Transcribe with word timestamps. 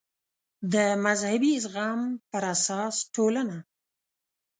د 0.73 0.75
مذهبي 1.05 1.53
زغم 1.63 2.01
پر 2.29 2.43
اساس 2.55 2.95
ټولنه 3.15 3.57